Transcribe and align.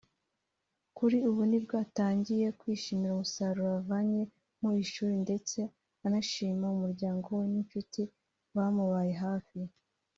kuri 0.97 1.17
ubu 1.29 1.41
nibwo 1.51 1.73
atangiye 1.85 2.47
kwishimira 2.59 3.11
umusaruro 3.13 3.71
avanye 3.81 4.21
mu 4.61 4.69
ishuri 4.83 5.15
ndetse 5.25 5.59
anashimira 6.05 6.73
umuryango 6.77 7.27
we 7.39 7.45
n’nshuti 7.51 8.01
bamubaye 8.55 9.13
hafi 9.25 9.59